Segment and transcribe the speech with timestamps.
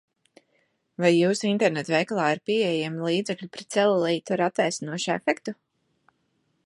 [1.03, 5.59] Vai jūsu interneta veikalā ir pieejami līdzekļi pret celulītu ar atvēsinošu efektu?